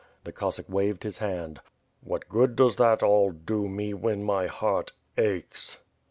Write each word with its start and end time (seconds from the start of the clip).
The 0.23 0.31
Cossack 0.31 0.67
waved 0.67 1.03
his 1.03 1.19
hand. 1.19 1.61
'T^at 2.07 2.27
good 2.27 2.55
does 2.55 2.77
that 2.77 3.03
all 3.03 3.29
do 3.31 3.67
me, 3.69 3.93
when 3.93 4.23
my 4.23 4.47
heart 4.47 4.93
aehes?" 5.15 5.77